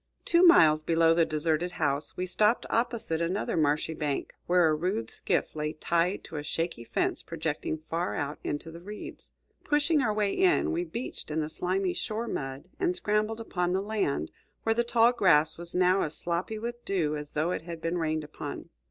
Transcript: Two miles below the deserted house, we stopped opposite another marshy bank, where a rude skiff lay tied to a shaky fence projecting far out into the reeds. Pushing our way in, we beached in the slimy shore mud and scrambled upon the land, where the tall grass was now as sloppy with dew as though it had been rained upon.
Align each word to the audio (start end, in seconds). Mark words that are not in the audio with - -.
Two 0.25 0.41
miles 0.41 0.81
below 0.81 1.13
the 1.13 1.25
deserted 1.27 1.73
house, 1.73 2.17
we 2.17 2.25
stopped 2.25 2.65
opposite 2.71 3.21
another 3.21 3.55
marshy 3.55 3.93
bank, 3.93 4.33
where 4.47 4.67
a 4.67 4.73
rude 4.73 5.11
skiff 5.11 5.55
lay 5.55 5.73
tied 5.73 6.23
to 6.23 6.37
a 6.37 6.43
shaky 6.43 6.83
fence 6.83 7.21
projecting 7.21 7.77
far 7.87 8.15
out 8.15 8.39
into 8.43 8.71
the 8.71 8.81
reeds. 8.81 9.31
Pushing 9.63 10.01
our 10.01 10.11
way 10.11 10.33
in, 10.33 10.71
we 10.71 10.83
beached 10.83 11.29
in 11.29 11.39
the 11.39 11.49
slimy 11.51 11.93
shore 11.93 12.27
mud 12.27 12.67
and 12.79 12.95
scrambled 12.95 13.39
upon 13.39 13.73
the 13.73 13.79
land, 13.81 14.31
where 14.63 14.73
the 14.73 14.83
tall 14.83 15.11
grass 15.11 15.55
was 15.55 15.75
now 15.75 16.01
as 16.01 16.17
sloppy 16.17 16.57
with 16.57 16.83
dew 16.83 17.15
as 17.15 17.33
though 17.33 17.51
it 17.51 17.61
had 17.61 17.79
been 17.79 17.99
rained 17.99 18.23
upon. 18.23 18.69